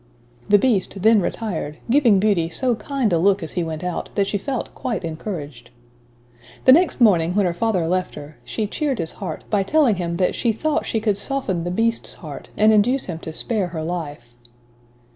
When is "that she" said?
4.15-4.39, 10.15-10.53